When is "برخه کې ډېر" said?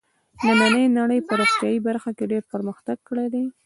1.87-2.43